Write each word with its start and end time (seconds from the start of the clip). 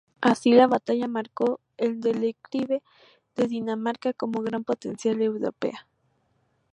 Así, 0.19 0.51
la 0.53 0.65
batalla 0.65 1.07
marcó 1.07 1.59
el 1.77 2.01
declive 2.01 2.81
de 3.35 3.45
Dinamarca 3.47 4.13
como 4.13 4.41
gran 4.41 4.63
potencia 4.63 5.11
europea. 5.11 5.85